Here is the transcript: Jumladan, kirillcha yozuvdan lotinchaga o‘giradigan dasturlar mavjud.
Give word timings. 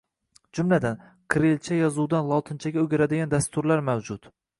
Jumladan, 0.59 0.95
kirillcha 1.35 1.77
yozuvdan 1.79 2.31
lotinchaga 2.31 2.81
o‘giradigan 2.85 3.33
dasturlar 3.35 3.85
mavjud. 3.91 4.27